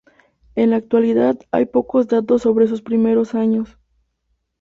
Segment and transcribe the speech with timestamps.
[0.55, 3.77] En la actualidad hay pocos datos sobre sus primeros años.